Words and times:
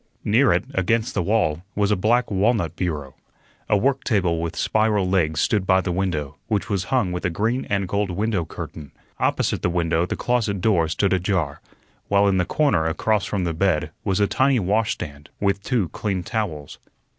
Near 0.25 0.51
it, 0.51 0.65
against 0.73 1.13
the 1.13 1.21
wall, 1.21 1.61
was 1.75 1.91
a 1.91 1.95
black 1.95 2.31
walnut 2.31 2.75
bureau. 2.75 3.13
A 3.69 3.77
work 3.77 4.03
table 4.03 4.41
with 4.41 4.55
spiral 4.55 5.07
legs 5.07 5.41
stood 5.41 5.67
by 5.67 5.79
the 5.79 5.91
window, 5.91 6.37
which 6.47 6.71
was 6.71 6.85
hung 6.85 7.11
with 7.11 7.23
a 7.23 7.29
green 7.29 7.65
and 7.69 7.87
gold 7.87 8.09
window 8.09 8.43
curtain. 8.43 8.93
Opposite 9.19 9.61
the 9.61 9.69
window 9.69 10.07
the 10.07 10.15
closet 10.15 10.59
door 10.59 10.87
stood 10.87 11.13
ajar, 11.13 11.61
while 12.07 12.27
in 12.27 12.39
the 12.39 12.45
corner 12.45 12.87
across 12.87 13.25
from 13.25 13.43
the 13.43 13.53
bed 13.53 13.91
was 14.03 14.19
a 14.19 14.25
tiny 14.25 14.59
washstand 14.59 15.29
with 15.39 15.61
two 15.61 15.87
clean 15.89 16.23
towels. 16.23 16.79